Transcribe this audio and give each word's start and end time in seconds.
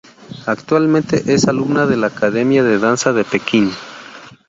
Actualmente 0.47 1.31
es 1.31 1.47
alumna 1.47 1.83
en 1.83 2.01
la 2.01 2.07
Academia 2.07 2.63
de 2.63 2.79
Danza 2.79 3.13
de 3.13 3.23
Pekín. 3.23 3.71